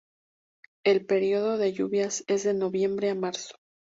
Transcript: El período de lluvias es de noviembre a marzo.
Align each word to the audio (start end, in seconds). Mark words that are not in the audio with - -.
El 0.83 1.05
período 1.05 1.59
de 1.59 1.73
lluvias 1.73 2.23
es 2.25 2.43
de 2.43 2.55
noviembre 2.55 3.11
a 3.11 3.13
marzo. 3.13 3.53